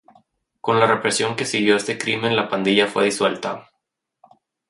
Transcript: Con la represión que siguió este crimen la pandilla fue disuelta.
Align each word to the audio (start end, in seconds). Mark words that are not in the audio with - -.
Con 0.61 0.79
la 0.79 0.87
represión 0.87 1.35
que 1.35 1.45
siguió 1.45 1.75
este 1.75 1.99
crimen 1.99 2.35
la 2.35 2.49
pandilla 2.49 2.87
fue 2.87 3.05
disuelta. 3.05 3.69